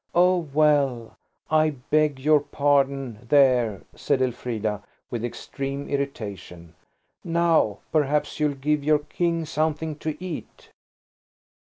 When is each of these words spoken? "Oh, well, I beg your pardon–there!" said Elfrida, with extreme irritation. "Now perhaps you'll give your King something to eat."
"Oh, 0.15 0.47
well, 0.51 1.15
I 1.51 1.75
beg 1.91 2.17
your 2.19 2.39
pardon–there!" 2.39 3.81
said 3.93 4.19
Elfrida, 4.19 4.81
with 5.11 5.23
extreme 5.23 5.87
irritation. 5.89 6.73
"Now 7.23 7.81
perhaps 7.91 8.39
you'll 8.39 8.55
give 8.55 8.83
your 8.83 8.97
King 8.97 9.45
something 9.45 9.95
to 9.97 10.17
eat." 10.19 10.71